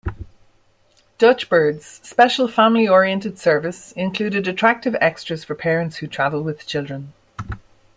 [1.19, 7.13] DutchBird's special family oriented service included attractive extras for parents who travel with children.